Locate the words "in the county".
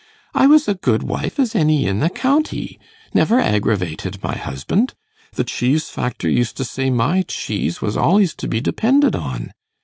1.85-2.79